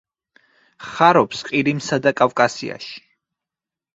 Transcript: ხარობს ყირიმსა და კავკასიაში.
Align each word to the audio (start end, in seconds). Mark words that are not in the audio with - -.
ხარობს 0.85 1.43
ყირიმსა 1.51 1.99
და 2.05 2.13
კავკასიაში. 2.21 2.97